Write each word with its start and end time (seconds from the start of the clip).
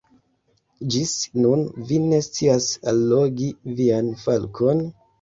Ĝis 0.95 1.11
nun 1.43 1.61
vi 1.91 2.01
ne 2.07 2.23
scias 2.31 2.73
allogi 2.95 3.55
vian 3.83 4.15
falkon? 4.27 4.87